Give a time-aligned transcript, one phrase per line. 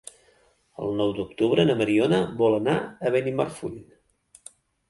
[0.85, 2.75] El nou d'octubre na Mariona vol anar
[3.11, 3.77] a Benimarfull.